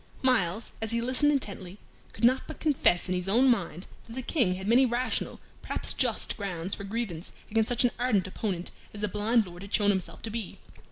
[0.23, 1.77] Myles, as he listened intently,
[2.11, 5.93] could not but confess in his own mind that the King had many rational, perhaps
[5.93, 9.91] just, grounds for grievance against such an ardent opponent as the blind Lord had shown
[9.91, 10.57] himself to be.